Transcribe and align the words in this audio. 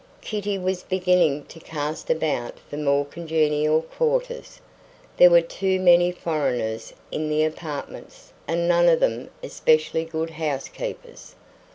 Kitty 0.19 0.57
was 0.57 0.81
beginning 0.81 1.45
to 1.45 1.59
cast 1.59 2.09
about 2.09 2.57
for 2.57 2.75
more 2.77 3.05
congenial 3.05 3.83
quarters. 3.83 4.59
There 5.17 5.29
were 5.29 5.41
too 5.43 5.79
many 5.79 6.11
foreigners 6.11 6.91
in 7.11 7.29
the 7.29 7.43
apartments, 7.43 8.33
and 8.47 8.67
none 8.67 8.89
of 8.89 8.99
them 8.99 9.29
especially 9.43 10.05
good 10.05 10.31
housekeepers. 10.31 11.35